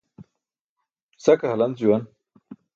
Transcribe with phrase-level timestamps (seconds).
[1.23, 2.03] Sa ke halanc juwn.